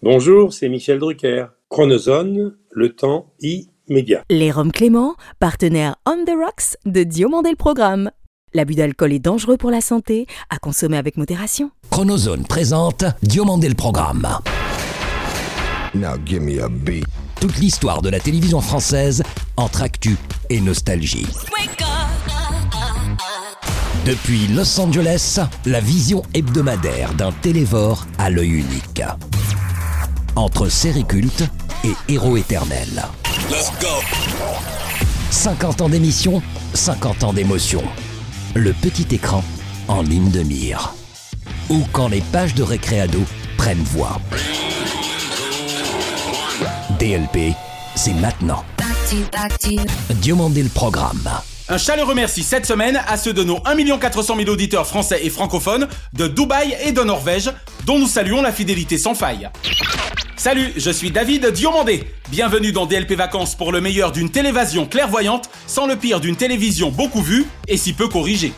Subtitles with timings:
[0.00, 1.46] Bonjour, c'est Michel Drucker.
[1.70, 4.22] Chronozone, le temps immédiat.
[4.30, 8.12] Les Roms Clément, partenaire On the Rocks de Diomandé le Programme.
[8.54, 11.72] L'abus d'alcool est dangereux pour la santé, à consommer avec modération.
[11.90, 14.28] Chronozone présente Diomandé le Programme.
[15.96, 17.04] Now give me a beat.
[17.40, 19.24] Toute l'histoire de la télévision française
[19.56, 20.16] entre actu
[20.48, 21.26] et nostalgie.
[24.06, 29.02] Depuis Los Angeles, la vision hebdomadaire d'un télévore à l'œil unique.
[30.38, 31.42] Entre série culte
[31.82, 33.02] et héros éternel.
[35.32, 36.40] 50 ans d'émission,
[36.74, 37.82] 50 ans d'émotion.
[38.54, 39.42] Le petit écran
[39.88, 40.94] en ligne de mire.
[41.70, 43.18] Ou quand les pages de récréado
[43.56, 44.20] prennent voix.
[47.00, 47.52] DLP,
[47.96, 48.62] c'est maintenant.
[50.20, 51.28] Diomandé le programme.
[51.70, 55.28] Un chaleureux merci cette semaine à ceux de nos 1 400 000 auditeurs français et
[55.28, 57.50] francophones de Dubaï et de Norvège,
[57.84, 59.50] dont nous saluons la fidélité sans faille.
[60.34, 62.04] Salut, je suis David Diomandé.
[62.30, 66.90] Bienvenue dans DLP Vacances pour le meilleur d'une télévision clairvoyante, sans le pire d'une télévision
[66.90, 68.54] beaucoup vue et si peu corrigée.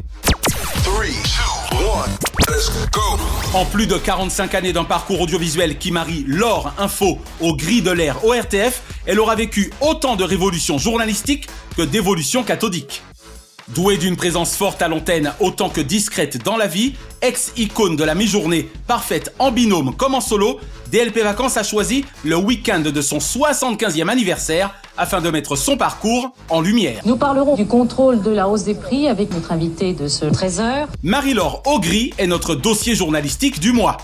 [3.52, 7.90] En plus de 45 années d'un parcours audiovisuel qui marie l'or info au gris de
[7.90, 11.48] l'air ORTF, elle aura vécu autant de révolutions journalistiques
[11.80, 13.02] que d'évolutions cathodiques.
[13.68, 16.92] Douée d'une présence forte à l'antenne autant que discrète dans la vie,
[17.22, 20.60] ex-icône de la mi-journée, parfaite en binôme comme en solo,
[20.92, 26.34] DLP Vacances a choisi le week-end de son 75e anniversaire afin de mettre son parcours
[26.50, 27.00] en lumière.
[27.06, 30.86] Nous parlerons du contrôle de la hausse des prix avec notre invité de ce 13h.
[31.02, 33.96] Marie-Laure Augry est notre dossier journalistique du mois.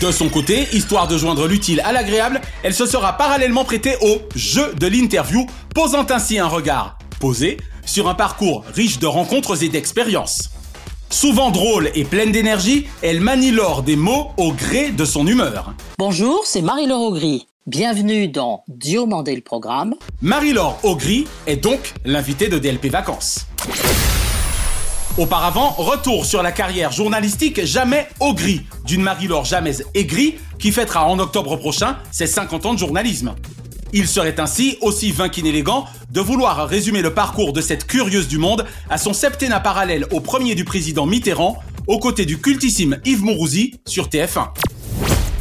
[0.00, 4.18] De son côté, histoire de joindre l'utile à l'agréable, elle se sera parallèlement prêtée au
[4.34, 9.70] jeu de l'interview, posant ainsi un regard posé sur un parcours riche de rencontres et
[9.70, 10.50] d'expériences.
[11.08, 15.72] Souvent drôle et pleine d'énergie, elle manie l'or des mots au gré de son humeur.
[15.98, 17.46] Bonjour, c'est Marie-Laure Augry.
[17.66, 19.94] Bienvenue dans Diomandé le programme.
[20.20, 23.46] Marie-Laure Augry est donc l'invitée de DLP Vacances.
[25.18, 31.18] Auparavant, retour sur la carrière journalistique jamais Augry, d'une Marie-Laure jamais aigrie qui fêtera en
[31.18, 33.34] octobre prochain ses 50 ans de journalisme.
[33.94, 38.36] Il serait ainsi aussi vain qu'inélégant de vouloir résumer le parcours de cette curieuse du
[38.36, 43.22] monde à son septennat parallèle au premier du président Mitterrand, aux côtés du cultissime Yves
[43.22, 44.48] Mourouzi sur TF1.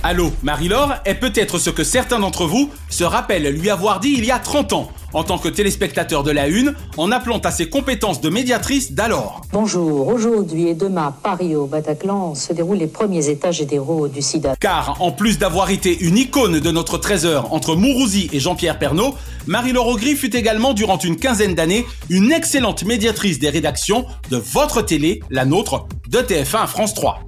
[0.08, 4.24] Allô, Marie-Laure est peut-être ce que certains d'entre vous se rappellent lui avoir dit il
[4.24, 7.70] y a 30 ans, en tant que téléspectateur de la Une, en appelant à ses
[7.70, 9.42] compétences de médiatrice d'alors.
[9.52, 14.56] Bonjour, aujourd'hui et demain, Paris au Bataclan se déroulent les premiers états généraux du SIDA.
[14.60, 18.78] Car, en plus d'avoir été une icône de notre 13 heures entre Mourouzi et Jean-Pierre
[18.78, 19.16] Pernaud,
[19.48, 24.84] Marie-Laure Augry fut également, durant une quinzaine d'années, une excellente médiatrice des rédactions de votre
[24.84, 27.26] télé, la nôtre, de TF1 à France 3.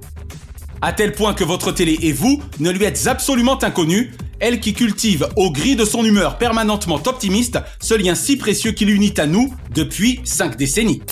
[0.80, 4.74] À tel point que votre télé et vous ne lui êtes absolument inconnus, elle qui
[4.74, 9.26] cultive au gris de son humeur permanentement optimiste ce lien si précieux qui l'unit à
[9.26, 11.02] nous depuis cinq décennies.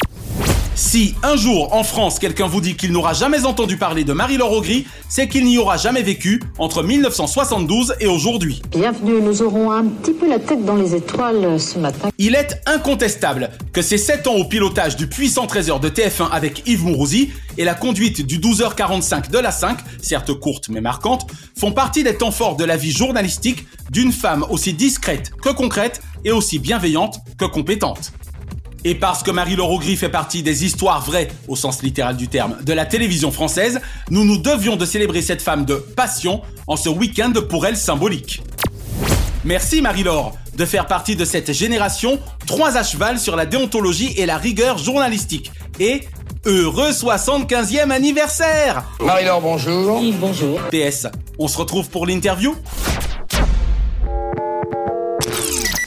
[0.77, 4.53] Si un jour en France quelqu'un vous dit qu'il n'aura jamais entendu parler de Marie-Laure
[4.53, 8.61] Augry, c'est qu'il n'y aura jamais vécu entre 1972 et aujourd'hui.
[8.73, 12.11] Bienvenue, nous aurons un petit peu la tête dans les étoiles ce matin.
[12.19, 16.69] Il est incontestable que ces 7 ans au pilotage du puissant trésor de TF1 avec
[16.69, 21.27] Yves Mourouzi et la conduite du 12h45 de la 5, certes courte mais marquante,
[21.59, 26.03] font partie des temps forts de la vie journalistique d'une femme aussi discrète que concrète
[26.27, 28.13] et aussi bienveillante que compétente.
[28.89, 32.57] Et parce que Marie-Laure Augry fait partie des histoires vraies, au sens littéral du terme,
[32.63, 33.81] de la télévision française,
[34.11, 38.45] nous nous devions de célébrer cette femme de passion en ce week-end pour elle symbolique.
[39.45, 44.25] Merci Marie-Laure de faire partie de cette génération, trois à cheval sur la déontologie et
[44.25, 45.51] la rigueur journalistique.
[45.81, 46.03] Et
[46.45, 50.01] heureux 75e anniversaire Marie-Laure, bonjour.
[50.21, 50.61] Bonjour.
[50.71, 51.09] PS,
[51.41, 52.55] on se retrouve pour l'interview?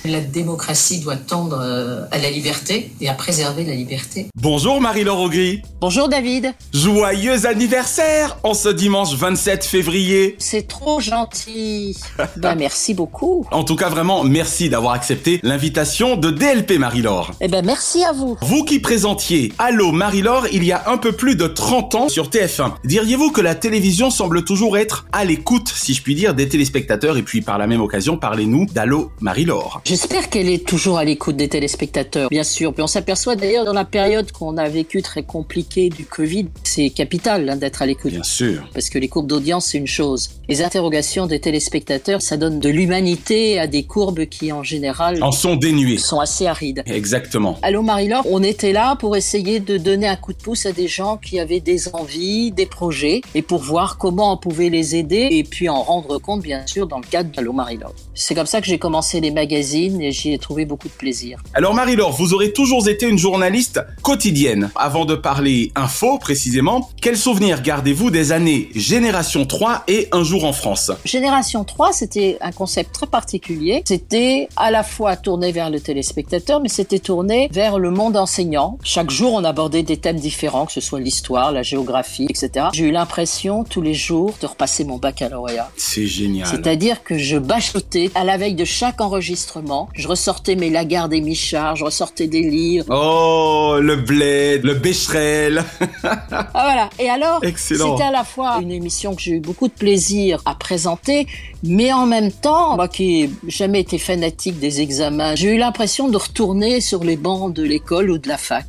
[0.05, 4.27] La démocratie doit tendre euh, à la liberté et à préserver la liberté.
[4.35, 6.53] Bonjour Marie-Laure Augry Bonjour David.
[6.73, 11.97] Joyeux anniversaire en ce dimanche 27 février C'est trop gentil.
[12.37, 13.45] ben merci beaucoup.
[13.51, 17.31] En tout cas vraiment merci d'avoir accepté l'invitation de DLP Marie-Laure.
[17.41, 18.37] Eh ben merci à vous.
[18.41, 22.29] Vous qui présentiez Allô Marie-Laure il y a un peu plus de 30 ans sur
[22.29, 26.47] TF1, diriez-vous que la télévision semble toujours être à l'écoute, si je puis dire, des
[26.47, 31.03] téléspectateurs et puis par la même occasion, parlez-nous d'Allô Marie-Laure J'espère qu'elle est toujours à
[31.03, 32.75] l'écoute des téléspectateurs, bien sûr.
[32.75, 36.91] Puis on s'aperçoit d'ailleurs dans la période qu'on a vécue très compliquée du Covid, c'est
[36.91, 38.11] capital hein, d'être à l'écoute.
[38.11, 38.69] Bien sûr.
[38.71, 40.29] Parce que les courbes d'audience, c'est une chose.
[40.47, 45.31] Les interrogations des téléspectateurs, ça donne de l'humanité à des courbes qui en général En
[45.31, 45.97] sont dénués.
[45.97, 46.83] sont assez arides.
[46.85, 47.57] Exactement.
[47.63, 50.87] Allô Marie-Laure, on était là pour essayer de donner un coup de pouce à des
[50.87, 55.29] gens qui avaient des envies, des projets, et pour voir comment on pouvait les aider,
[55.31, 57.95] et puis en rendre compte bien sûr dans le cadre d'Allô Marie-Laure.
[58.13, 61.39] C'est comme ça que j'ai commencé les magazines et j'y ai trouvé beaucoup de plaisir.
[61.53, 64.71] Alors Marie-Laure, vous aurez toujours été une journaliste quotidienne.
[64.75, 70.43] Avant de parler info précisément, quels souvenirs gardez-vous des années Génération 3 et Un jour
[70.43, 70.91] en France?
[71.05, 73.83] Génération 3, c'était un concept très particulier.
[73.85, 78.77] C'était à la fois tourné vers le téléspectateur, mais c'était tourné vers le monde enseignant.
[78.83, 82.67] Chaque jour, on abordait des thèmes différents, que ce soit l'histoire, la géographie, etc.
[82.73, 85.71] J'ai eu l'impression tous les jours de repasser mon baccalauréat.
[85.77, 86.47] C'est génial.
[86.47, 89.68] C'est-à-dire que je bachotais à la veille de chaque enregistrement.
[89.93, 92.85] Je ressortais mes Lagarde et Michard, je ressortais des livres.
[92.89, 95.63] Oh, le bled, le bécherel.
[96.01, 96.89] Ah voilà.
[96.99, 100.55] Et alors, c'était à la fois une émission que j'ai eu beaucoup de plaisir à
[100.55, 101.27] présenter,
[101.63, 106.07] mais en même temps, moi qui ai jamais été fanatique des examens, j'ai eu l'impression
[106.07, 108.65] de retourner sur les bancs de l'école ou de la fac.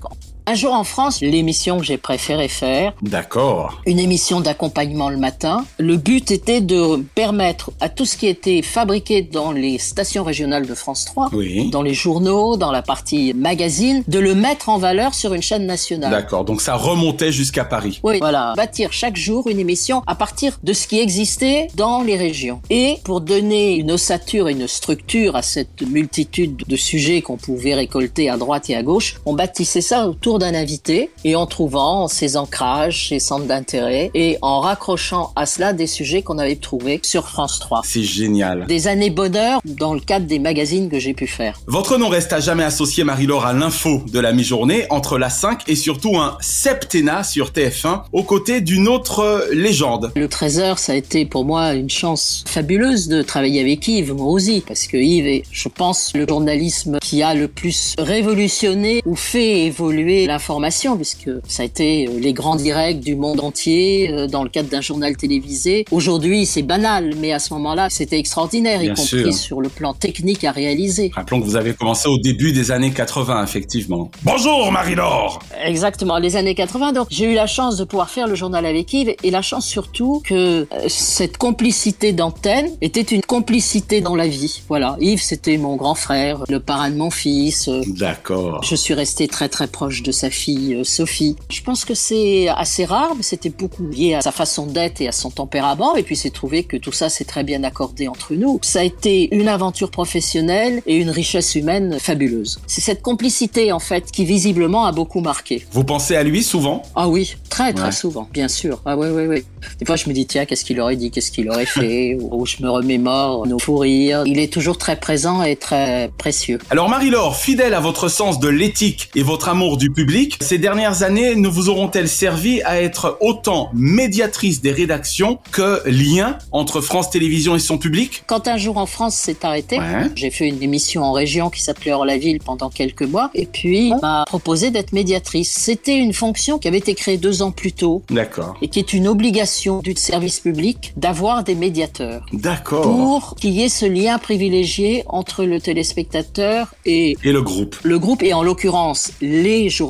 [0.51, 3.81] Un jour en France, l'émission que j'ai préféré faire, D'accord.
[3.87, 5.65] une émission d'accompagnement le matin.
[5.79, 10.67] Le but était de permettre à tout ce qui était fabriqué dans les stations régionales
[10.67, 11.71] de France 3, Oui.
[11.71, 15.67] dans les journaux, dans la partie magazine, de le mettre en valeur sur une chaîne
[15.67, 16.11] nationale.
[16.11, 18.01] D'accord, donc ça remontait jusqu'à Paris.
[18.03, 18.55] Oui, voilà.
[18.57, 22.61] Bâtir chaque jour une émission à partir de ce qui existait dans les régions.
[22.71, 27.75] Et pour donner une ossature et une structure à cette multitude de sujets qu'on pouvait
[27.75, 32.09] récolter à droite et à gauche, on bâtissait ça autour d'un invité et en trouvant
[32.09, 37.01] ses ancrages, ses centres d'intérêt et en raccrochant à cela des sujets qu'on avait trouvés
[37.05, 37.83] sur France 3.
[37.85, 38.67] C'est génial.
[38.67, 41.61] Des années bonheur dans le cadre des magazines que j'ai pu faire.
[41.67, 45.69] Votre nom reste à jamais associé, Marie-Laure, à l'info de la mi-journée, entre la 5
[45.69, 50.11] et surtout un septennat sur TF1, aux côtés d'une autre légende.
[50.17, 54.63] Le Trésor, ça a été pour moi une chance fabuleuse de travailler avec Yves Mourouzi,
[54.67, 59.67] parce que Yves est, je pense, le journalisme qui a le plus révolutionné ou fait
[59.67, 64.43] évoluer l'information, puisque ça a été euh, les grands directs du monde entier euh, dans
[64.43, 65.85] le cadre d'un journal télévisé.
[65.91, 69.35] Aujourd'hui, c'est banal, mais à ce moment-là, c'était extraordinaire, Bien y compris sûr.
[69.35, 71.11] sur le plan technique à réaliser.
[71.15, 74.11] Rappelons que vous avez commencé au début des années 80, effectivement.
[74.23, 76.93] Bonjour, Marie-Laure Exactement, les années 80.
[76.93, 79.67] Donc j'ai eu la chance de pouvoir faire le journal avec Yves et la chance
[79.67, 84.63] surtout que euh, cette complicité d'antenne était une complicité dans la vie.
[84.69, 87.69] Voilà, Yves c'était mon grand frère, le parrain de mon fils.
[87.87, 88.63] D'accord.
[88.65, 91.37] Je suis restée très très proche de sa fille euh, Sophie.
[91.51, 95.09] Je pense que c'est assez rare, mais c'était beaucoup lié à sa façon d'être et
[95.09, 95.97] à son tempérament.
[95.97, 98.59] Et puis c'est trouvé que tout ça s'est très bien accordé entre nous.
[98.63, 102.61] Ça a été une aventure professionnelle et une richesse humaine fabuleuse.
[102.67, 105.67] C'est cette complicité en fait qui visiblement a beaucoup marqué.
[105.73, 106.83] Vous pensez à lui souvent?
[106.95, 107.93] Ah oui, très très Ouais.
[107.93, 108.81] souvent, bien sûr.
[108.85, 109.45] Ah oui, oui, oui.
[109.79, 112.47] Des fois, je me dis, tiens, qu'est-ce qu'il aurait dit, qu'est-ce qu'il aurait fait, ou
[112.47, 114.23] je me remémore nos fous rires.
[114.27, 116.59] Il est toujours très présent et très précieux.
[116.71, 121.03] Alors Marie-Laure, fidèle à votre sens de l'éthique et votre amour du public, ces dernières
[121.03, 127.11] années ne vous auront-elles servi à être autant médiatrice des rédactions que lien entre France
[127.11, 128.23] Télévisions et son public?
[128.27, 130.09] Quand un jour en France s'est arrêté, Ouais.
[130.15, 133.45] j'ai fait une émission en région qui s'appelait Hors la ville pendant quelques mois, et
[133.45, 135.53] puis on m'a proposé d'être médiatrice.
[135.53, 138.57] C'était une fonction qui avait été créée deux ans plus tôt D'accord.
[138.63, 142.25] et qui est une obligation du service public d'avoir des médiateurs.
[142.33, 142.83] D'accord.
[142.85, 147.99] Pour qu'il y ait ce lien privilégié entre le téléspectateur et Et le groupe le
[147.99, 149.90] groupe et en l'occurrence les journalistes.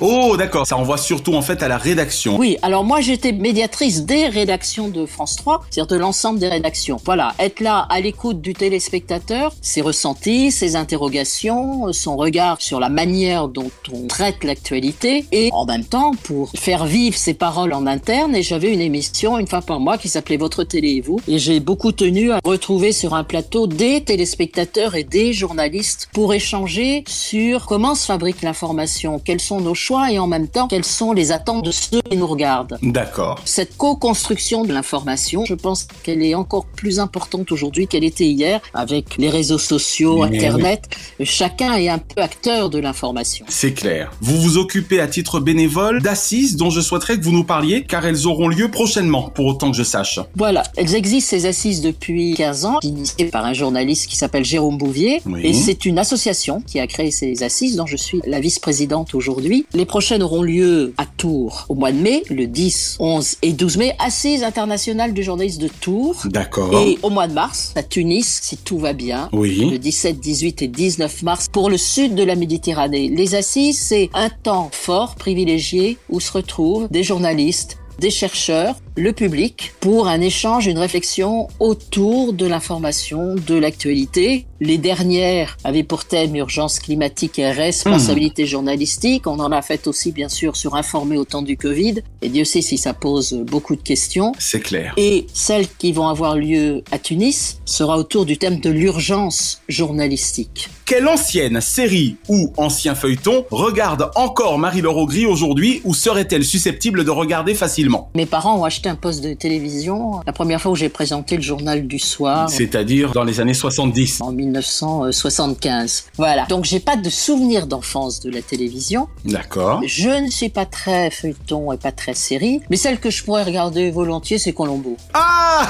[0.00, 2.36] Oh d'accord, ça envoie surtout en fait à la rédaction.
[2.36, 6.98] Oui, alors moi j'étais médiatrice des rédactions de France 3, c'est-à-dire de l'ensemble des rédactions.
[7.04, 12.88] Voilà, être là à l'écoute du téléspectateur, ses ressentis, ses interrogations, son regard sur la
[12.88, 17.86] manière dont on traite l'actualité et en même temps pour faire vivre ses paroles en
[17.86, 21.20] interne et j'avais une émission une fois par mois qui s'appelait Votre télé et vous
[21.28, 26.34] et j'ai beaucoup tenu à retrouver sur un plateau des téléspectateurs et des journalistes pour
[26.34, 30.84] échanger sur comment se fabrique l'information, quels sont nos choix et en même temps quelles
[30.84, 32.78] sont les attentes de ceux qui nous regardent.
[32.82, 33.38] D'accord.
[33.44, 38.60] Cette co-construction de l'information, je pense qu'elle est encore plus importante aujourd'hui qu'elle était hier
[38.74, 40.88] avec les réseaux sociaux, Mais Internet.
[41.22, 43.44] Chacun est un peu acteur de l'information.
[43.48, 44.10] C'est clair.
[44.20, 48.06] Vous vous occupez à titre bénévole d'assises dont je souhaiterais que vous nous parliez car
[48.06, 50.20] elles auront lieu prochainement pour autant que je sache.
[50.36, 54.78] Voilà, elles existent ces assises depuis 15 ans, initiées par un journaliste qui s'appelle Jérôme
[54.78, 55.20] Bouvier.
[55.26, 55.40] Oui.
[55.44, 59.66] Et c'est une association qui a créé ces assises dont je suis la vice-présidente aujourd'hui.
[59.74, 63.76] Les prochaines auront lieu à Tours au mois de mai, le 10, 11 et 12
[63.76, 63.94] mai.
[63.98, 66.22] Assises internationales du journaliste de Tours.
[66.26, 66.72] D'accord.
[66.80, 69.78] Et au mois de mars, à Tunis, si tout va bien, le Oui.
[69.78, 73.08] 17, 18 et 19 mars, pour le sud de la Méditerranée.
[73.08, 79.12] Les assises, c'est un temps fort, privilégié, où se retrouvent des journalistes, des chercheurs, le
[79.12, 84.46] public pour un échange, une réflexion autour de l'information, de l'actualité.
[84.60, 89.26] Les dernières avaient pour thème urgence climatique et responsabilité journalistique.
[89.26, 92.02] On en a fait aussi, bien sûr, sur informer au temps du Covid.
[92.20, 94.32] Et Dieu sait si ça pose beaucoup de questions.
[94.38, 94.92] C'est clair.
[94.96, 100.68] Et celles qui vont avoir lieu à Tunis sera autour du thème de l'urgence journalistique.
[100.84, 107.10] Quelle ancienne série ou ancien feuilleton regarde encore Marie-Laure Augry aujourd'hui ou serait-elle susceptible de
[107.10, 108.10] regarder facilement?
[108.16, 111.42] Mes parents ont acheté un poste de télévision la première fois où j'ai présenté le
[111.42, 112.48] journal du soir.
[112.48, 114.20] C'est-à-dire dans les années 70.
[114.20, 116.04] En 1975.
[116.16, 116.46] Voilà.
[116.46, 119.08] Donc j'ai pas de souvenir d'enfance de la télévision.
[119.24, 119.80] D'accord.
[119.86, 123.42] Je ne suis pas très feuilleton et pas très série, mais celle que je pourrais
[123.44, 124.96] regarder volontiers, c'est Colombo.
[125.14, 125.68] Ah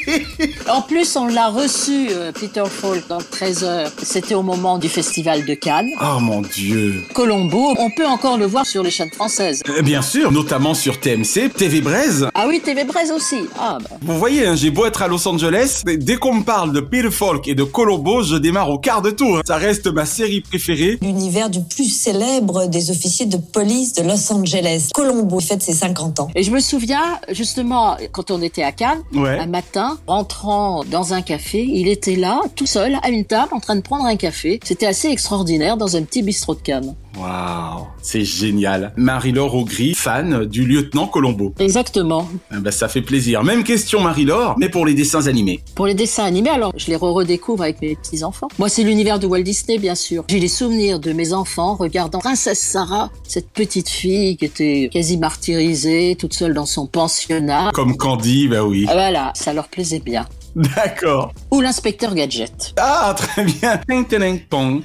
[0.70, 3.90] En plus, on l'a reçu, euh, Peter Falk, dans 13 heures.
[4.02, 5.88] C'était au moment du festival de Cannes.
[6.00, 7.02] Oh mon dieu.
[7.14, 9.62] Colombo, on peut encore le voir sur les chaînes françaises.
[9.68, 12.28] Euh, Bien sûr, notamment sur TMC, TV Braise.
[12.34, 13.36] Ah oui, TV Braise aussi.
[13.58, 13.96] Ah bah.
[14.02, 16.80] Vous voyez, hein, j'ai beau être à Los Angeles, mais dès qu'on me parle de
[16.80, 19.40] Peter Falk et de Colombo, je démarre au quart de tour.
[19.46, 20.98] Ça reste ma série préférée.
[21.02, 24.88] L'univers du plus célèbre des officiers de police de Los Angeles.
[24.94, 26.28] Colombo fête ses 50 ans.
[26.34, 29.38] Et je me souviens, justement, quand on était à Cannes, Ouais.
[29.38, 33.60] un matin, rentrant dans un café, il était là, tout seul, à une table, en
[33.60, 34.60] train de prendre un café.
[34.64, 36.94] C'était assez extraordinaire dans un petit bistrot de Cannes.
[37.18, 38.92] Waouh, c'est génial.
[38.96, 41.52] Marie-Laure Augry, fan du lieutenant Colombo.
[41.58, 42.28] Exactement.
[42.50, 43.42] Ah bah, ça fait plaisir.
[43.42, 45.60] Même question Marie-Laure, mais pour les dessins animés.
[45.74, 48.48] Pour les dessins animés, alors je les redécouvre avec mes petits-enfants.
[48.58, 50.24] Moi, c'est l'univers de Walt Disney, bien sûr.
[50.28, 55.16] J'ai les souvenirs de mes enfants regardant Princesse Sarah, cette petite fille qui était quasi
[55.18, 57.70] martyrisée, toute seule dans son pensionnat.
[57.74, 58.86] Comme Candy, bah oui.
[58.88, 60.26] Ah, Voilà, ça leur plaisait bien.
[60.56, 61.32] D'accord.
[61.50, 62.74] Ou l'inspecteur Gadget.
[62.78, 63.78] Ah, très bien.
[63.88, 64.82] Ting, ting, pong.
[64.82, 64.84] Ting,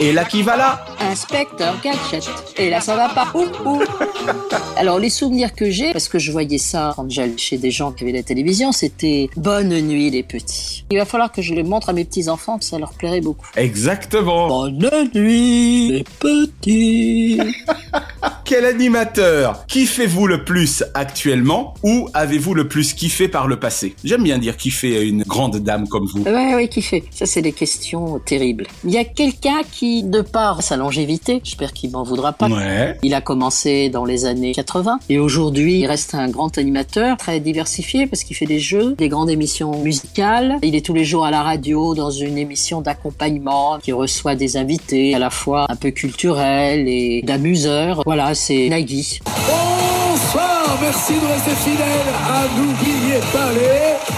[0.00, 2.28] Et là qui va là Inspecteur Gadget.
[2.56, 3.28] Et là, ça va pas.
[3.34, 3.82] Ouh, ouh.
[4.76, 7.92] Alors, les souvenirs que j'ai, parce que je voyais ça quand j'allais chez des gens
[7.92, 10.84] qui avaient la télévision, c'était Bonne nuit, les petits.
[10.90, 13.46] Il va falloir que je les montre à mes petits-enfants, ça leur plairait beaucoup.
[13.56, 14.68] Exactement.
[14.70, 17.40] Bonne nuit, les petits.
[18.44, 23.94] Quel animateur kiffez-vous le plus actuellement ou avez-vous le plus kiffé par le passé?
[24.04, 26.22] J'aime bien dire kiffer à une grande dame comme vous.
[26.22, 26.70] Ouais, ouais,
[27.10, 28.66] Ça, c'est des questions terribles.
[28.84, 32.98] Il y a quelqu'un qui, de par sa longévité, j'espère qu'il m'en voudra pas, Ouais.
[33.02, 37.40] Il a commencé dans les années 80 et aujourd'hui il reste un grand animateur très
[37.40, 40.58] diversifié parce qu'il fait des jeux, des grandes émissions musicales.
[40.62, 44.58] Il est tous les jours à la radio dans une émission d'accompagnement qui reçoit des
[44.58, 48.02] invités à la fois un peu culturels et d'amuseurs.
[48.04, 49.20] Voilà, c'est Nagui.
[49.24, 54.11] Bonsoir, merci de rester fidèle à N'oubliez pas les...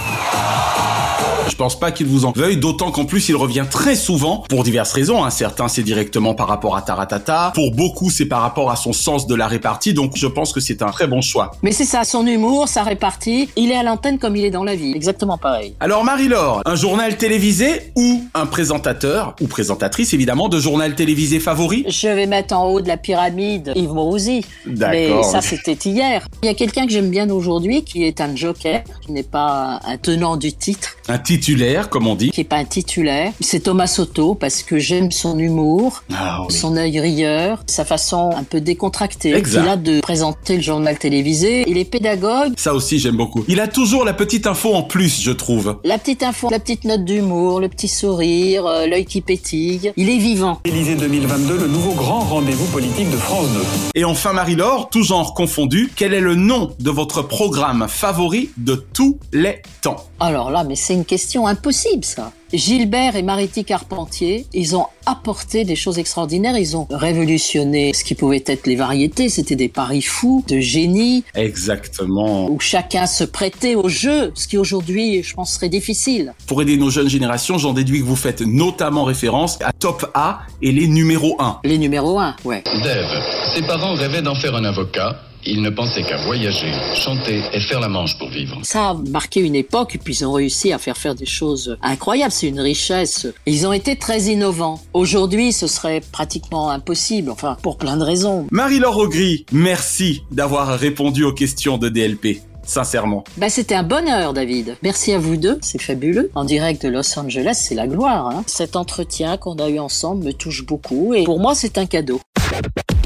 [1.55, 4.65] Je pense pas qu'il vous en veuille, d'autant qu'en plus il revient très souvent pour
[4.65, 5.23] diverses raisons.
[5.23, 5.31] Hein.
[5.31, 9.29] Certains c'est directement par rapport à Taratata, pour beaucoup c'est par rapport à son sens
[9.29, 11.53] de la répartie, donc je pense que c'est un très bon choix.
[11.63, 13.51] Mais c'est ça, son humour, sa répartie.
[13.55, 14.95] Il est à l'antenne comme il est dans la vie.
[14.97, 15.77] Exactement pareil.
[15.79, 21.85] Alors Marie-Laure, un journal télévisé ou un présentateur, ou présentatrice évidemment, de journal télévisé favori?
[21.87, 24.45] Je vais mettre en haut de la pyramide Yves Mourouzi.
[24.67, 26.27] Mais ça, c'était hier.
[26.43, 29.79] Il y a quelqu'un que j'aime bien aujourd'hui qui est un joker, qui n'est pas
[29.87, 31.19] un tenant du titre, Un
[31.49, 32.31] titulaire, comme on dit.
[32.31, 33.33] qui est pas un titulaire.
[33.41, 36.55] C'est Thomas Soto parce que j'aime son humour, Ah oui.
[36.55, 39.61] son œil rieur, sa façon un peu décontractée Exact.
[39.61, 41.65] qu'il a de présenter le journal télévisé.
[41.67, 42.55] Il est pédagogue.
[42.57, 43.45] Ça aussi j'aime beaucoup.
[43.47, 45.77] Il a toujours la petite info en plus, je trouve.
[45.85, 49.93] La petite info, la petite note d'humour, le petit sourire, euh, l'œil qui pétille.
[49.99, 50.61] Il est vivant.
[50.65, 53.49] Élysée 2022, le nouveau grand rendez-vous politique de France
[53.95, 54.01] 2.
[54.01, 58.77] Et enfin Marie-Laure, tout genre confondu, quel est le nom de votre programme favori de
[58.95, 59.97] tous les temps?
[60.21, 62.33] Alors là, mais c'est une question impossible, ça.
[62.53, 66.57] Gilbert et Mariti Carpentier, ils ont apporté des choses extraordinaires.
[66.57, 69.29] Ils ont révolutionné ce qui pouvait être les variétés.
[69.29, 72.49] C'était des paris fous, de génie, Exactement.
[72.49, 76.33] où chacun se prêtait au jeu, ce qui aujourd'hui, je pense, serait difficile.
[76.47, 80.41] Pour aider nos jeunes générations, j'en déduis que vous faites notamment référence à Top A
[80.63, 81.61] et les numéros 1.
[81.65, 82.63] Les numéros 1, ouais.
[82.85, 83.23] Dave,
[83.55, 85.17] ses parents rêvaient d'en faire un avocat.
[85.47, 88.59] Il ne pensait qu'à voyager, chanter et faire la manche pour vivre.
[88.63, 91.77] Ça a marqué une époque et puis ils ont réussi à faire faire des choses
[91.83, 92.33] incroyables.
[92.33, 93.27] C'est une richesse.
[93.45, 94.81] Ils ont été très innovants.
[94.95, 97.31] Aujourd'hui, ce serait pratiquement impossible.
[97.31, 98.47] Enfin, pour plein de raisons.
[98.51, 102.41] Marie-Laure Augry, merci d'avoir répondu aux questions de DLP.
[102.67, 103.25] Sincèrement.
[103.37, 104.79] Bah, c'était un bonheur, David.
[104.83, 106.31] Merci à vous deux, c'est fabuleux.
[106.35, 108.29] En direct de Los Angeles, c'est la gloire.
[108.29, 108.45] Hein.
[108.47, 112.21] Cet entretien qu'on a eu ensemble me touche beaucoup et pour moi, c'est un cadeau.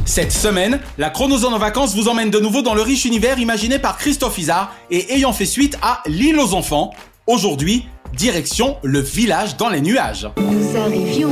[0.08, 3.78] Cette semaine, la chronozone en vacances vous emmène de nouveau dans le riche univers imaginé
[3.78, 6.94] par Christophe Isard et ayant fait suite à L'île aux enfants.
[7.26, 7.84] Aujourd'hui,
[8.16, 10.26] direction le village dans les nuages.
[10.38, 11.28] Nous arrivions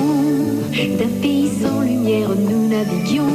[0.72, 3.26] d'un pays sans lumière, nous naviguions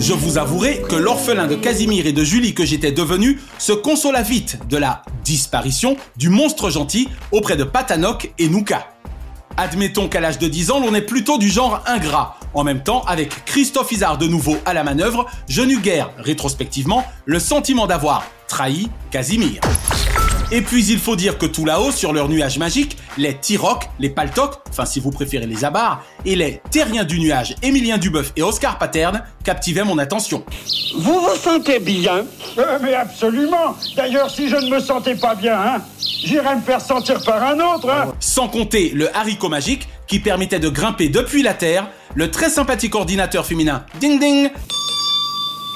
[0.00, 4.22] Je vous avouerai que l'orphelin de Casimir et de Julie que j'étais devenu se consola
[4.22, 8.88] vite de la disparition du monstre gentil auprès de Patanok et Nuka.
[9.58, 12.37] Admettons qu'à l'âge de 10 ans, l'on est plutôt du genre ingrat.
[12.54, 17.04] En même temps, avec Christophe Isard de nouveau à la manœuvre, je n'eus guère, rétrospectivement,
[17.24, 19.60] le sentiment d'avoir trahi Casimir.
[20.50, 24.08] Et puis il faut dire que tout là-haut, sur leur nuage magique, les Tirocs, les
[24.08, 28.42] Paltocs, enfin si vous préférez les Abars, et les Terriens du nuage, Émilien Duboeuf et
[28.42, 30.42] Oscar Paterne, captivaient mon attention.
[30.96, 32.24] Vous vous sentez bien
[32.56, 36.80] euh, Mais absolument D'ailleurs, si je ne me sentais pas bien, hein, j'irais me faire
[36.80, 37.90] sentir par un autre.
[37.90, 38.14] Hein.
[38.18, 42.94] Sans compter le haricot magique qui permettait de grimper depuis la Terre, le très sympathique
[42.94, 44.48] ordinateur féminin Ding Ding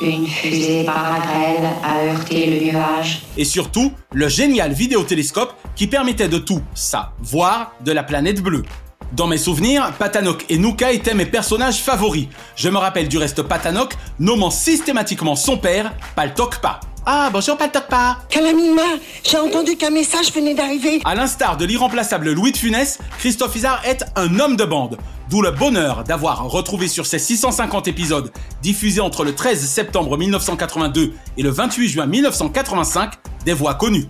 [0.01, 3.23] une fusée paragrève a heurté le nuage.
[3.37, 8.65] Et surtout, le génial vidéotélescope qui permettait de tout ça voir de la planète bleue.
[9.13, 12.29] Dans mes souvenirs, Patanok et Nuka étaient mes personnages favoris.
[12.57, 16.81] Je me rappelle du reste Patanok nommant systématiquement son père Paltokpa.
[17.05, 18.19] Ah, bonjour Paltokpa.
[18.29, 18.83] Calamina,
[19.25, 21.01] j'ai entendu qu'un message venait d'arriver.
[21.05, 24.99] À l'instar de l'irremplaçable Louis de Funès, Christophe Isard est un homme de bande.
[25.29, 28.31] D'où le bonheur d'avoir retrouvé sur ces 650 épisodes
[28.63, 34.07] diffusés entre le 13 septembre 1982 et le 28 juin 1985 des voix connues.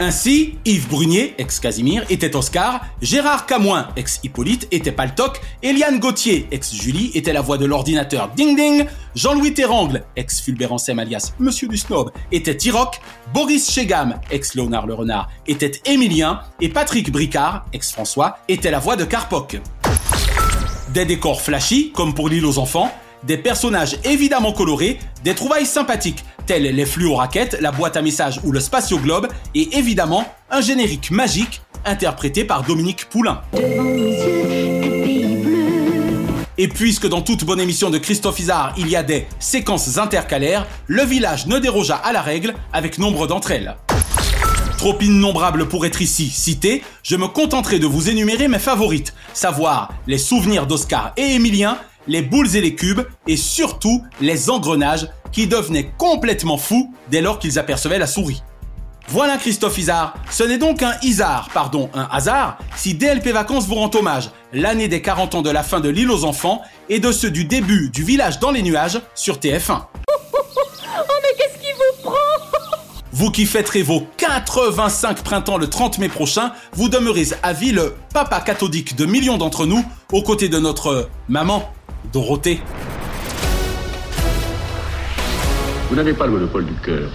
[0.00, 7.32] Ainsi, Yves Brunier, ex-Casimir, était Oscar, Gérard Camoin, ex-Hippolyte, était Paltoc, Eliane Gauthier, ex-Julie, était
[7.32, 13.00] la voix de l'ordinateur Ding Ding, Jean-Louis Terrangle, ex-Fulbert alias Monsieur du Snob, était Tiroc,
[13.32, 19.04] Boris Chegam, ex-Léonard le Renard, était Émilien, et Patrick Bricard, ex-François, était la voix de
[19.04, 19.60] Carpoc.
[20.88, 22.90] Des décors flashy, comme pour l'île aux enfants,
[23.26, 28.52] des personnages évidemment colorés, des trouvailles sympathiques, tels les fluo-raquettes, la boîte à messages ou
[28.52, 33.42] le spatio-globe, et évidemment un générique magique interprété par Dominique Poulain.
[36.56, 40.66] Et puisque dans toute bonne émission de Christophe Isard, il y a des séquences intercalaires,
[40.86, 43.76] le village ne dérogea à la règle avec nombre d'entre elles.
[44.78, 49.94] Trop innombrables pour être ici cités, je me contenterai de vous énumérer mes favorites, savoir
[50.06, 55.46] les souvenirs d'Oscar et Émilien, les boules et les cubes, et surtout les engrenages qui
[55.46, 58.42] devenaient complètement fous dès lors qu'ils apercevaient la souris.
[59.08, 63.74] Voilà Christophe Isard, ce n'est donc un Isard, pardon, un hasard, si DLP Vacances vous
[63.74, 67.12] rend hommage, l'année des 40 ans de la fin de l'île aux enfants et de
[67.12, 69.82] ceux du début du village dans les nuages sur TF1.
[73.12, 77.94] Vous qui fêterez vos 85 printemps le 30 mai prochain, vous demeurez à vie le
[78.12, 81.70] papa cathodique de millions d'entre nous, aux côtés de notre maman,
[82.12, 82.60] Dorothée.
[85.88, 87.10] Vous n'avez pas le monopole du cœur.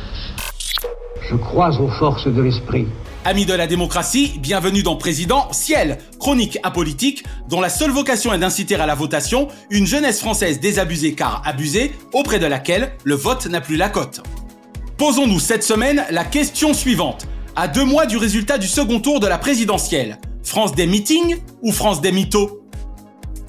[1.30, 2.88] Je crois aux forces de l'esprit.
[3.26, 8.40] Amis de la démocratie, bienvenue dans Président Ciel, chronique apolitique dont la seule vocation est
[8.40, 13.46] d'inciter à la votation une jeunesse française désabusée car abusée, auprès de laquelle le vote
[13.48, 14.22] n'a plus la cote.
[14.98, 17.28] Posons-nous cette semaine la question suivante.
[17.56, 21.72] À deux mois du résultat du second tour de la présidentielle, France des meetings ou
[21.72, 22.59] France des mythos?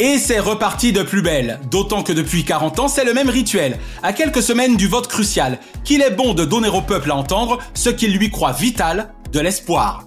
[0.01, 3.79] Et c'est reparti de plus belle, d'autant que depuis 40 ans, c'est le même rituel,
[4.03, 7.59] à quelques semaines du vote crucial, qu'il est bon de donner au peuple à entendre
[7.75, 10.07] ce qu'il lui croit vital, de l'espoir.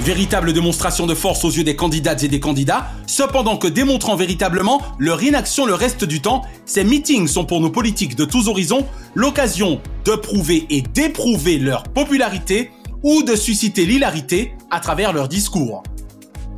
[0.00, 4.80] Véritable démonstration de force aux yeux des candidates et des candidats, cependant que démontrant véritablement
[4.98, 8.86] leur inaction le reste du temps, ces meetings sont pour nos politiques de tous horizons
[9.14, 12.70] l'occasion de prouver et d'éprouver leur popularité
[13.02, 15.82] ou de susciter l'hilarité à travers leurs discours.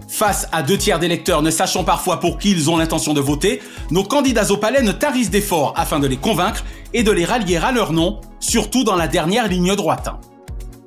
[0.08, 3.60] Face à deux tiers d'électeurs ne sachant parfois pour qui ils ont l'intention de voter,
[3.90, 6.64] nos candidats au palais ne tarissent d'efforts afin de les convaincre
[6.94, 10.08] et de les rallier à leur nom, surtout dans la dernière ligne droite.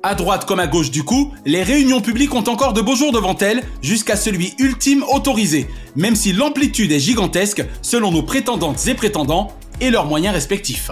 [0.02, 3.12] À droite comme à gauche du coup, les réunions publiques ont encore de beaux jours
[3.12, 8.94] devant elles, jusqu'à celui ultime autorisé, même si l'amplitude est gigantesque selon nos prétendantes et
[8.94, 9.52] prétendants
[9.82, 10.90] et leurs moyens respectifs.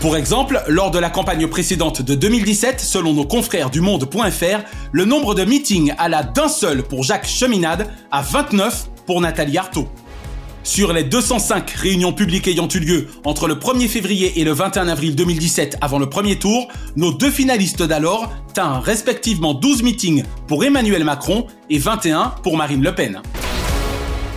[0.00, 5.04] Pour exemple, lors de la campagne précédente de 2017, selon nos confrères du monde.fr, le
[5.04, 9.88] nombre de meetings alla d'un seul pour Jacques Cheminade à 29 pour Nathalie Arthaud.
[10.62, 14.86] Sur les 205 réunions publiques ayant eu lieu entre le 1er février et le 21
[14.86, 20.62] avril 2017 avant le premier tour, nos deux finalistes d'alors tinrent respectivement 12 meetings pour
[20.62, 23.20] Emmanuel Macron et 21 pour Marine Le Pen.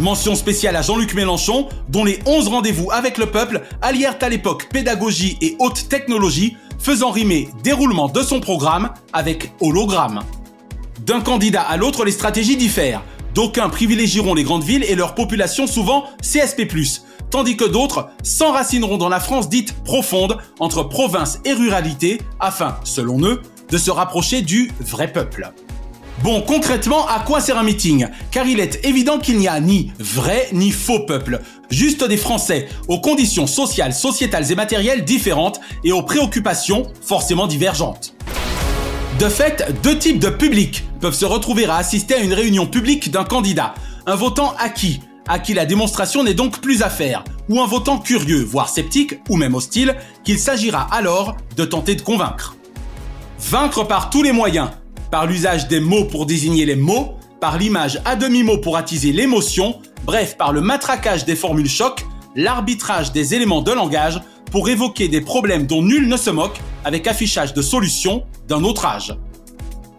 [0.02, 4.68] Mention spéciale à Jean-Luc Mélenchon, dont les 11 rendez-vous avec le peuple allièrent à l'époque
[4.74, 10.22] pédagogie et haute technologie, faisant rimer déroulement de son programme avec hologramme.
[11.06, 13.04] D'un candidat à l'autre, les stratégies diffèrent.
[13.36, 16.68] D'aucuns privilégieront les grandes villes et leur population souvent CSP+,
[17.30, 23.24] tandis que d'autres s'enracineront dans la France dite profonde entre province et ruralité afin, selon
[23.24, 25.52] eux, de se rapprocher du vrai peuple.
[26.24, 28.08] Bon, concrètement, à quoi sert un meeting?
[28.30, 32.68] Car il est évident qu'il n'y a ni vrai ni faux peuple, juste des Français
[32.88, 38.14] aux conditions sociales, sociétales et matérielles différentes et aux préoccupations forcément divergentes.
[39.20, 43.10] De fait, deux types de publics peuvent se retrouver à assister à une réunion publique
[43.10, 43.74] d'un candidat.
[44.06, 47.98] Un votant acquis, à qui la démonstration n'est donc plus à faire, ou un votant
[47.98, 52.56] curieux, voire sceptique, ou même hostile, qu'il s'agira alors de tenter de convaincre.
[53.40, 54.70] Vaincre par tous les moyens,
[55.12, 59.82] par l'usage des mots pour désigner les mots, par l'image à demi-mot pour attiser l'émotion,
[60.06, 64.22] bref, par le matraquage des formules choc, l'arbitrage des éléments de langage
[64.52, 68.86] pour évoquer des problèmes dont nul ne se moque avec affichage de solutions d'un autre
[68.86, 69.14] âge.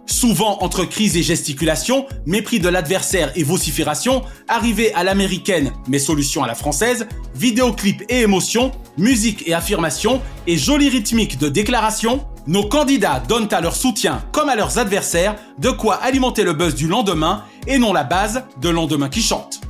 [0.07, 6.43] Souvent entre crise et gesticulation, mépris de l'adversaire et vocifération, arrivée à l'américaine mais solution
[6.43, 12.65] à la française, vidéoclip et émotion, musique et affirmation et jolie rythmique de déclaration, nos
[12.65, 16.89] candidats donnent à leur soutien comme à leurs adversaires de quoi alimenter le buzz du
[16.89, 19.61] lendemain et non la base de lendemain qui chante.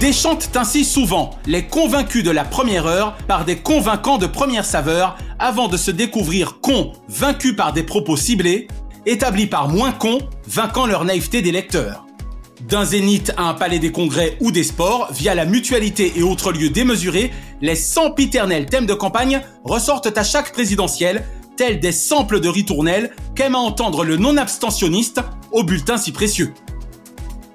[0.00, 5.16] Déchantent ainsi souvent les convaincus de la première heure par des convaincants de première saveur
[5.38, 8.68] avant de se découvrir cons vaincus par des propos ciblés,
[9.06, 11.64] établis par moins cons vainquant leur naïveté des.
[12.68, 16.52] D'un zénith à un palais des congrès ou des sports, via la mutualité et autres
[16.52, 21.24] lieux démesurés, les sempiternels thèmes de campagne ressortent à chaque présidentielle
[21.56, 25.20] tels des samples de ritournelles qu'aime à entendre le non-abstentionniste
[25.52, 26.52] au bulletin si précieux.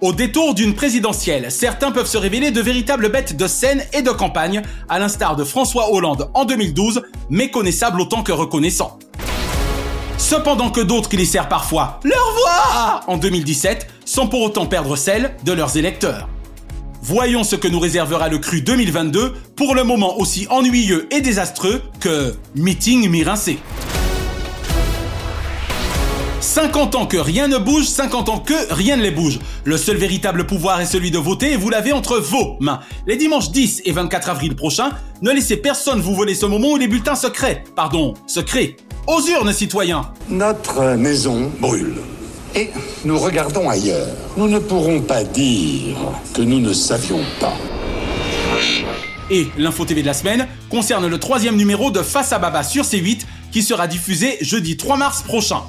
[0.02, 4.12] Au détour d'une présidentielle, certains peuvent se révéler de véritables bêtes de scène et de
[4.12, 8.98] campagne, à l'instar de François Hollande en 2012, méconnaissable autant que reconnaissant.
[10.18, 14.96] Cependant que d'autres qui les servent parfois leur voix en 2017, sans pour autant perdre
[14.96, 16.30] celle de leurs électeurs.
[17.02, 21.82] Voyons ce que nous réservera le cru 2022, pour le moment aussi ennuyeux et désastreux
[22.00, 23.60] que meeting mi-rincé.
[26.42, 29.40] 50 ans que rien ne bouge, 50 ans que rien ne les bouge.
[29.64, 32.82] Le seul véritable pouvoir est celui de voter et vous l'avez entre vos mains.
[33.08, 36.78] Les dimanches 10 et 24 avril prochains, ne laissez personne vous voler ce moment où
[36.78, 38.76] les bulletins secrets, pardon, secrets.
[39.08, 41.96] Aux urnes, citoyens Notre maison brûle.
[42.56, 42.72] Et
[43.06, 44.08] nous regardons ailleurs.
[44.38, 45.98] Nous ne pourrons pas dire
[46.34, 47.54] que nous ne savions pas.
[49.30, 52.84] Et l'info TV de la semaine concerne le troisième numéro de Face à Baba sur
[52.84, 55.62] C8 qui sera diffusé jeudi 3 mars prochain.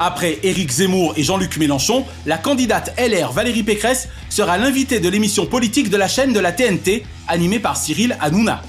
[0.00, 5.46] Après Éric Zemmour et Jean-Luc Mélenchon, la candidate LR Valérie Pécresse sera l'invitée de l'émission
[5.46, 8.62] politique de la chaîne de la TNT, animée par Cyril Hanouna.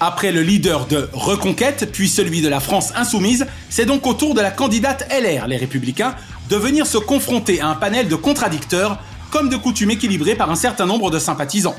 [0.00, 4.34] Après le leader de Reconquête, puis celui de la France Insoumise, c'est donc au tour
[4.34, 6.16] de la candidate LR, les Républicains,
[6.52, 8.98] de venir se confronter à un panel de contradicteurs,
[9.30, 11.74] comme de coutume équilibré par un certain nombre de sympathisants.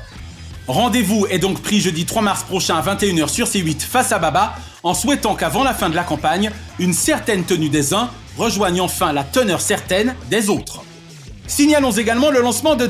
[0.68, 4.56] Rendez-vous est donc pris jeudi 3 mars prochain à 21h sur C8 face à Baba,
[4.82, 9.14] en souhaitant qu'avant la fin de la campagne, une certaine tenue des uns rejoigne enfin
[9.14, 10.82] la teneur certaine des autres.
[11.46, 12.88] Signalons également le lancement de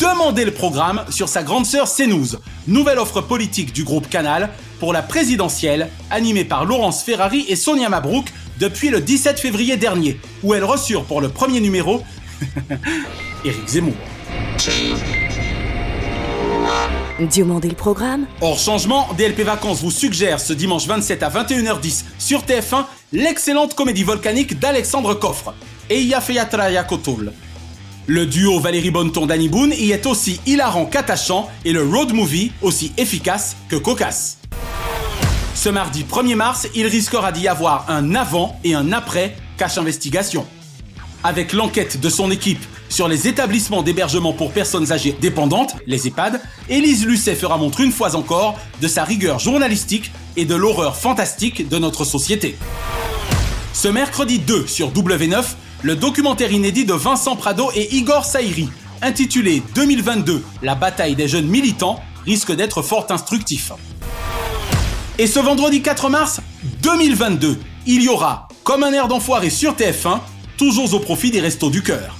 [0.00, 4.92] Demander le, programme sur sa grande sœur CNews, nouvelle offre politique du groupe Canal pour
[4.92, 10.54] la présidentielle, animée par Laurence Ferrari et Sonia Mabrouk depuis le 17 février dernier, où
[10.54, 12.02] elle reçurent pour le premier numéro
[13.44, 13.94] Éric Zemmour.
[17.36, 22.42] Demander le programme Hors changement, DLP Vacances vous suggère ce dimanche 27 à 21h10 sur
[22.42, 25.54] TF1 l'excellente comédie volcanique d'Alexandre Coffre,
[25.90, 27.32] Eia Feyatraya Kotol.
[28.06, 32.52] Le duo Valérie Bonneton Danny Boone y est aussi hilarant qu'attachant et le road movie
[32.62, 34.39] aussi efficace que cocasse.
[35.60, 40.46] Ce mardi 1er mars, il risquera d'y avoir un avant et un après cache investigation.
[41.22, 46.40] Avec l'enquête de son équipe sur les établissements d'hébergement pour personnes âgées dépendantes, les EHPAD,
[46.70, 51.68] Élise Lucet fera montre une fois encore de sa rigueur journalistique et de l'horreur fantastique
[51.68, 52.56] de notre société.
[53.74, 55.44] Ce mercredi 2 sur W9,
[55.82, 58.70] le documentaire inédit de Vincent Prado et Igor Saïri,
[59.02, 63.72] intitulé 2022, la bataille des jeunes militants, risque d'être fort instructif.
[65.18, 66.40] Et ce vendredi 4 mars
[66.82, 70.20] 2022, il y aura, comme un air d'enfoiré sur TF1,
[70.56, 72.16] toujours au profit des restos du cœur.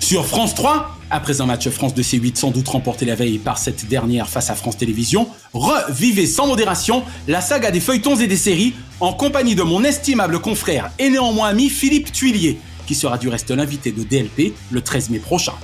[0.00, 3.58] Sur France 3, après un match France de C8 sans doute remporté la veille par
[3.58, 8.36] cette dernière face à France Télévisions, revivez sans modération la saga des feuilletons et des
[8.36, 13.28] séries en compagnie de mon estimable confrère et néanmoins ami Philippe Tuillier, qui sera du
[13.28, 15.54] reste l'invité de DLP le 13 mai prochain.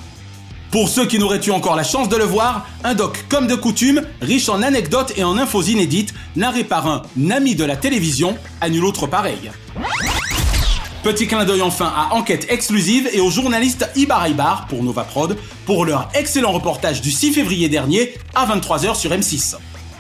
[0.73, 3.55] Pour ceux qui n'auraient eu encore la chance de le voir, un doc comme de
[3.55, 8.39] coutume, riche en anecdotes et en infos inédites, narré par un ami de la télévision,
[8.63, 9.51] à nul autre pareil.
[11.05, 15.37] Petit clin d'œil enfin à Enquête exclusive et au journaliste Ibar Ibar pour Nova Prod
[15.67, 19.57] pour leur excellent reportage du 6 février dernier à 23h sur M6.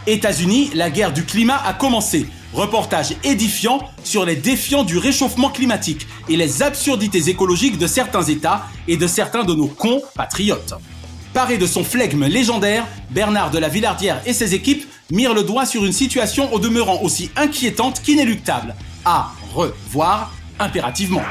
[0.07, 2.27] États-Unis, la guerre du climat a commencé.
[2.53, 8.67] Reportage édifiant sur les défiants du réchauffement climatique et les absurdités écologiques de certains États
[8.89, 10.75] et de certains de nos compatriotes.
[11.33, 15.65] Paré de son flegme légendaire, Bernard de la Villardière et ses équipes mirent le doigt
[15.65, 18.75] sur une situation au demeurant aussi inquiétante qu'inéluctable.
[19.05, 21.23] À revoir impérativement.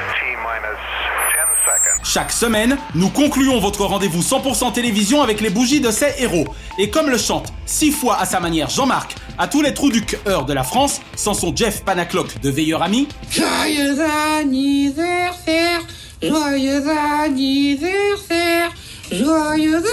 [2.04, 6.46] Chaque semaine, nous concluons votre rendez-vous 100% télévision avec les bougies de ces héros.
[6.78, 10.04] Et comme le chante six fois à sa manière Jean-Marc, à tous les trous du
[10.04, 13.08] cœur de la France, sans son Jeff Panaclock de veilleur ami.
[13.30, 13.98] Joyeux
[14.40, 15.82] anniversaire,
[16.22, 16.84] joyeux
[17.24, 18.72] anniversaire,
[19.12, 19.84] joyeux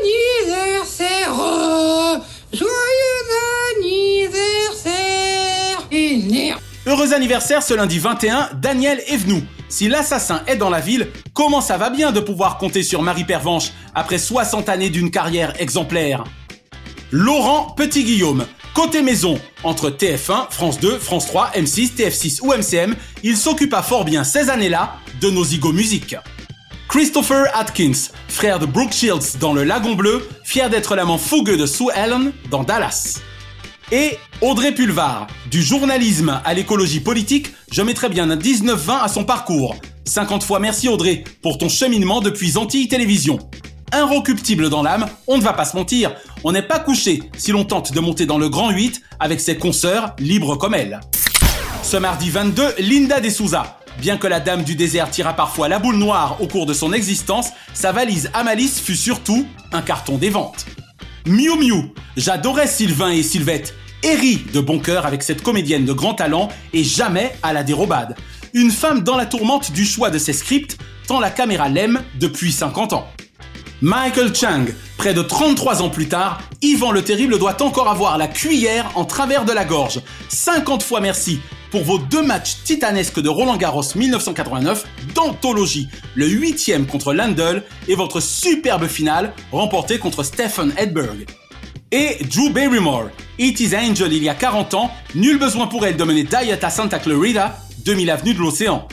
[0.00, 2.16] anniversaire, oh,
[6.90, 9.44] Heureux anniversaire ce lundi 21, Daniel Evenou.
[9.68, 13.22] Si l'assassin est dans la ville, comment ça va bien de pouvoir compter sur Marie
[13.22, 16.24] Pervenche après 60 années d'une carrière exemplaire?
[17.12, 18.44] Laurent Petit-Guillaume.
[18.74, 24.04] Côté maison, entre TF1, France 2, France 3, M6, TF6 ou MCM, il s'occupa fort
[24.04, 26.16] bien ces années-là de nos Igo Musique.
[26.88, 31.66] Christopher Atkins, frère de Brooke Shields dans Le Lagon Bleu, fier d'être l'amant fougueux de
[31.66, 33.20] Sue Ellen dans Dallas.
[33.92, 39.24] Et Audrey Pulvar, du journalisme à l'écologie politique, je mettrai bien un 19-20 à son
[39.24, 39.74] parcours.
[40.04, 43.38] 50 fois merci Audrey pour ton cheminement depuis Antilles Télévision.
[43.90, 47.64] Inrecuptible dans l'âme, on ne va pas se mentir, on n'est pas couché si l'on
[47.64, 51.00] tente de monter dans le grand 8 avec ses consoeurs libres comme elle.
[51.82, 53.78] Ce mardi 22, Linda De Souza.
[53.98, 56.92] Bien que la dame du désert tira parfois la boule noire au cours de son
[56.92, 60.64] existence, sa valise Amalis fut surtout un carton des ventes.
[61.26, 61.92] Miu Miu.
[62.16, 63.74] J'adorais Sylvain et Sylvette.
[64.02, 68.16] Eri de bon cœur avec cette comédienne de grand talent et jamais à la dérobade.
[68.54, 72.52] Une femme dans la tourmente du choix de ses scripts, tant la caméra l'aime depuis
[72.52, 73.06] 50 ans.
[73.82, 74.64] Michael Chang,
[74.96, 79.04] près de 33 ans plus tard, Yvan le Terrible doit encore avoir la cuillère en
[79.04, 80.00] travers de la gorge.
[80.28, 86.86] 50 fois merci pour vos deux matchs titanesques de Roland Garros 1989 d'anthologie, le huitième
[86.86, 91.26] contre Landel et votre superbe finale remportée contre Stephen Edberg.
[91.92, 95.96] Et Drew Barrymore, It is Angel il y a 40 ans, nul besoin pour elle
[95.96, 98.86] de mener Diet à Santa Clarita, 2000 avenue de l'Océan.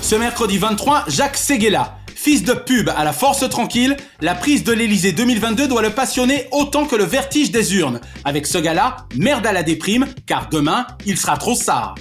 [0.00, 4.72] Ce mercredi 23, Jacques Seguela, Fils de pub à la force tranquille, la prise de
[4.72, 8.00] l'Elysée 2022 doit le passionner autant que le vertige des urnes.
[8.24, 11.96] Avec ce gars-là, merde à la déprime, car demain, il sera trop sard.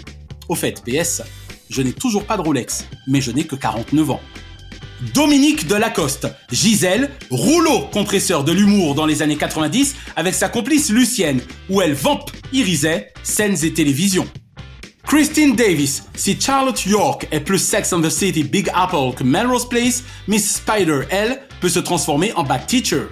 [0.47, 1.23] Au fait, PS,
[1.71, 4.21] je n'ai toujours pas de Rolex, mais je n'ai que 49 ans.
[5.15, 11.41] Dominique Delacoste, Gisèle, rouleau compresseur de l'humour dans les années 90 avec sa complice Lucienne,
[11.67, 14.27] où elle vampirisait scènes et télévisions.
[15.07, 19.67] Christine Davis, si Charlotte York est plus Sex and the City Big Apple que Melrose
[19.67, 23.07] Place, Miss Spider, elle, peut se transformer en bad teacher.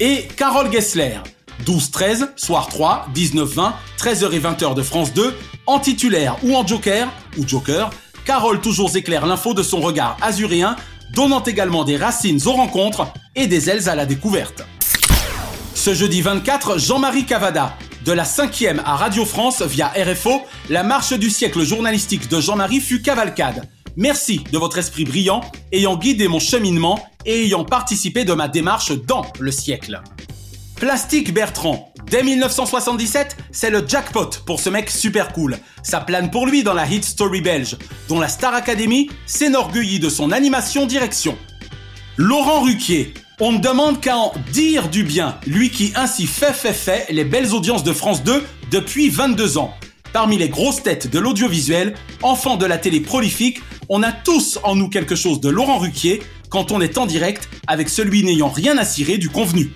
[0.00, 1.18] Et Carole Gessler,
[1.66, 5.34] 12-13, soir 3, 19-20, 13h et 20h de France 2,
[5.66, 7.90] en titulaire ou en joker, ou joker,
[8.24, 10.76] Carole toujours éclaire l'info de son regard azuréen,
[11.12, 14.64] donnant également des racines aux rencontres et des ailes à la découverte.
[15.74, 17.76] Ce jeudi 24, Jean-Marie Cavada,
[18.08, 20.40] de la 5e à Radio France via RFO,
[20.70, 23.68] la marche du siècle journalistique de Jean-Marie fut cavalcade.
[23.98, 25.42] Merci de votre esprit brillant,
[25.72, 30.00] ayant guidé mon cheminement et ayant participé de ma démarche dans le siècle.
[30.76, 31.92] Plastique Bertrand.
[32.10, 35.58] Dès 1977, c'est le jackpot pour ce mec super cool.
[35.82, 37.76] Ça plane pour lui dans la hit story belge,
[38.08, 41.36] dont la Star Academy s'enorgueillit de son animation direction.
[42.16, 46.72] Laurent Ruquier, on ne demande qu'à en dire du bien, lui qui ainsi fait fait
[46.72, 49.74] fait les belles audiences de France 2 depuis 22 ans.
[50.12, 54.74] Parmi les grosses têtes de l'audiovisuel, enfant de la télé prolifique, on a tous en
[54.74, 58.76] nous quelque chose de Laurent Ruquier quand on est en direct avec celui n'ayant rien
[58.78, 59.70] à cirer du convenu.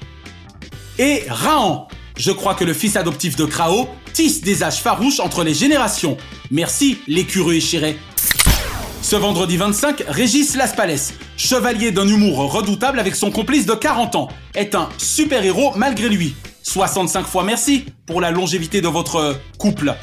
[0.99, 5.45] Et Rahan, je crois que le fils adoptif de Krao tisse des âges farouches entre
[5.45, 6.17] les générations.
[6.51, 7.97] Merci l'écureux échiré.
[9.03, 14.29] Ce vendredi 25, Régis Laspalès, chevalier d'un humour redoutable avec son complice de 40 ans,
[14.55, 16.37] est un super-héros malgré lui.
[16.63, 19.95] 65 fois merci pour la longévité de votre couple.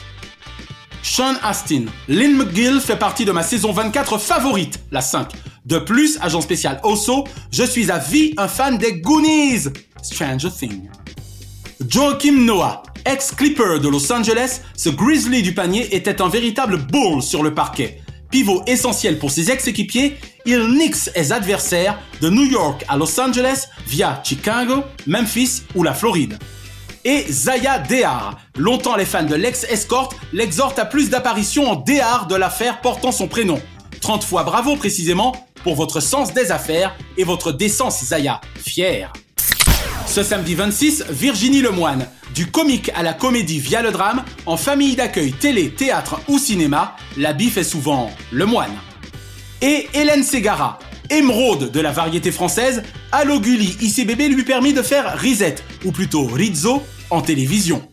[1.01, 5.31] Sean Astin, Lynn McGill fait partie de ma saison 24 favorite, la 5.
[5.65, 9.69] De plus, agent spécial Osso, je suis à vie un fan des Goonies,
[10.03, 10.89] Stranger Things.
[11.87, 17.43] Joachim Noah, ex-clipper de Los Angeles, ce grizzly du panier était un véritable bull sur
[17.43, 17.98] le parquet.
[18.31, 23.67] Pivot essentiel pour ses ex-équipiers, il nixe ses adversaires de New York à Los Angeles
[23.87, 26.37] via Chicago, Memphis ou la Floride.
[27.05, 32.35] Et Zaya Dehar, longtemps les fans de l'ex-escorte l'exhortent à plus d'apparitions en Dehar de
[32.35, 33.59] l'affaire portant son prénom.
[34.01, 39.11] 30 fois bravo précisément pour votre sens des affaires et votre décence Zaya, fière.
[40.05, 44.95] Ce samedi 26, Virginie Lemoine, Du comique à la comédie via le drame, en famille
[44.95, 48.75] d'accueil télé, théâtre ou cinéma, la bif est souvent le moine.
[49.61, 55.17] Et Hélène Ségara, émeraude de la variété française, Allo Gulli ICBB lui permit de faire
[55.17, 57.89] Risette, ou plutôt Rizzo, en télévision.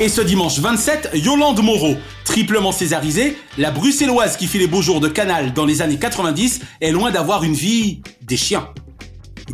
[0.00, 5.00] Et ce dimanche 27, Yolande Moreau, triplement césarisée, la bruxelloise qui fit les beaux jours
[5.00, 8.68] de Canal dans les années 90 est loin d'avoir une vie des chiens.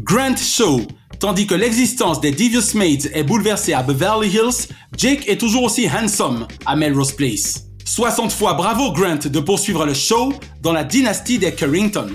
[0.03, 0.83] Grant Show,
[1.19, 5.89] tandis que l'existence des Devious Maids est bouleversée à Beverly Hills, Jake est toujours aussi
[5.89, 7.65] handsome à Melrose Place.
[7.85, 12.09] 60 fois bravo Grant de poursuivre le show dans la dynastie des Carrington.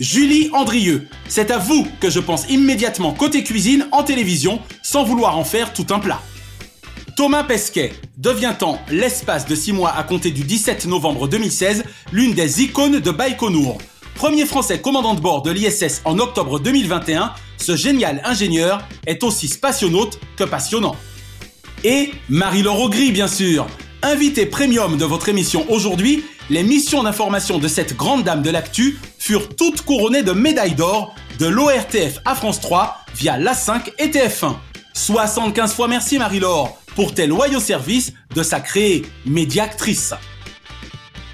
[0.00, 5.36] Julie Andrieux, c'est à vous que je pense immédiatement côté cuisine en télévision sans vouloir
[5.36, 6.20] en faire tout un plat.
[7.16, 12.32] Thomas Pesquet devient en l'espace de 6 mois à compter du 17 novembre 2016 l'une
[12.32, 13.78] des icônes de Baïkonour.
[14.18, 19.46] Premier français commandant de bord de l'ISS en octobre 2021, ce génial ingénieur est aussi
[19.46, 20.96] spationaute que passionnant.
[21.84, 23.68] Et Marie-Laure Augry, bien sûr,
[24.02, 28.98] invité premium de votre émission aujourd'hui, les missions d'information de cette grande dame de l'actu
[29.20, 34.56] furent toutes couronnées de médailles d'or de l'ORTF à France 3 via l'A5 et TF1.
[34.94, 40.12] 75 fois merci Marie-Laure pour tes loyaux services de sacrée médiactrice.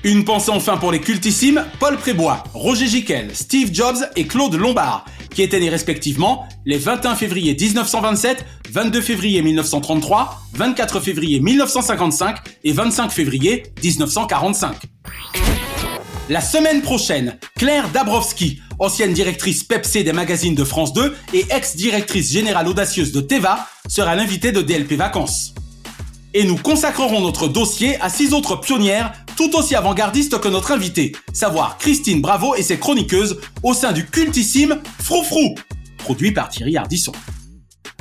[0.04, 5.06] Une pensée enfin pour les cultissimes Paul Prébois, Roger Giquel, Steve Jobs et Claude Lombard,
[5.30, 12.72] qui étaient nés respectivement les 21 février 1927, 22 février 1933, 24 février 1955 et
[12.72, 14.76] 25 février 1945.
[16.28, 22.30] La semaine prochaine, Claire Dabrowski, ancienne directrice Pepsi des magazines de France 2 et ex-directrice
[22.30, 25.54] générale audacieuse de Teva, sera l'invitée de DLP Vacances.
[26.37, 31.12] Et nous consacrerons notre dossier à six autres pionnières tout aussi avant-gardistes que notre invitée,
[31.33, 35.55] savoir Christine Bravo et ses chroniqueuses au sein du cultissime Froufrou,
[35.99, 37.12] produit par Thierry Ardisson.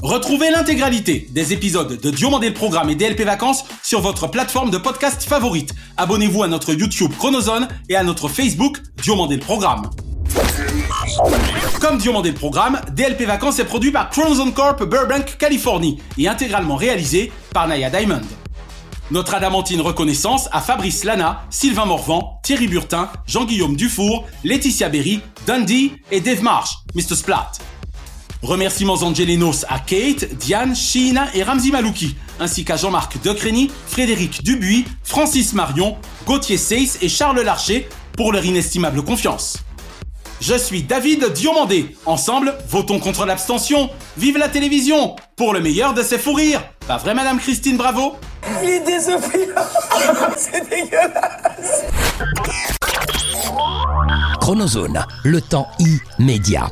[0.01, 4.77] Retrouvez l'intégralité des épisodes de Diomandé le Programme et DLP Vacances sur votre plateforme de
[4.77, 5.73] podcast favorite.
[5.97, 9.89] Abonnez-vous à notre YouTube Chronozone et à notre Facebook Diomandé le Programme.
[11.79, 16.75] Comme Diomandé le Programme, DLP Vacances est produit par Chronozone Corp Burbank, Californie et intégralement
[16.75, 18.21] réalisé par Naya Diamond.
[19.11, 25.91] Notre adamantine reconnaissance à Fabrice Lana, Sylvain Morvan, Thierry Burtin, Jean-Guillaume Dufour, Laetitia Berry, Dundee
[26.09, 27.15] et Dave Marsh, Mr.
[27.15, 27.51] Splat.
[28.41, 34.85] Remerciements angelinos à Kate, Diane, Sheena et Ramzi Malouki, ainsi qu'à Jean-Marc Decrény, Frédéric Dubuis,
[35.03, 39.63] Francis Marion, Gauthier Seyss et Charles Larcher pour leur inestimable confiance.
[40.45, 41.95] Je suis David Diomandé.
[42.05, 43.89] Ensemble, votons contre l'abstention.
[44.17, 46.61] Vive la télévision pour le meilleur de ses fous rires.
[46.85, 48.17] Pas vrai, Madame Christine Bravo
[48.61, 49.63] Il est désopilant
[50.35, 51.85] C'est dégueulasse
[54.41, 55.69] Chronozone, le temps
[56.19, 56.69] immédiat.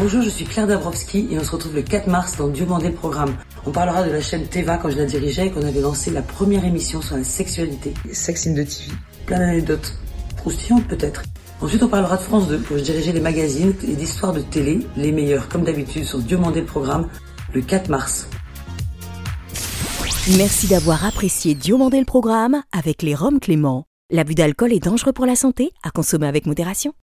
[0.00, 2.88] Bonjour, je suis Claire Dabrowski et on se retrouve le 4 mars dans Dieu mandé
[2.88, 3.36] le programme.
[3.66, 6.22] On parlera de la chaîne Teva quand je la dirigeais et qu'on avait lancé la
[6.22, 7.92] première émission sur la sexualité.
[8.10, 8.92] Sex in the TV.
[9.26, 9.94] Plein d'anecdotes.
[10.38, 11.22] Croustillantes peut-être.
[11.60, 14.80] Ensuite, on parlera de France 2 quand je dirigeais les magazines et d'histoires de télé,
[14.96, 17.06] les meilleurs comme d'habitude sur Dieu mandé le programme,
[17.52, 18.26] le 4 mars.
[20.38, 23.84] Merci d'avoir apprécié Diomandé le programme avec les Roms Clément.
[24.10, 26.94] L'abus d'alcool est dangereux pour la santé, à consommer avec modération.